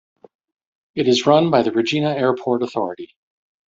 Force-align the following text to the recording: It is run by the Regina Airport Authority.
It 0.95 1.07
is 1.07 1.27
run 1.27 1.51
by 1.51 1.61
the 1.61 1.71
Regina 1.71 2.09
Airport 2.09 2.63
Authority. 2.63 3.15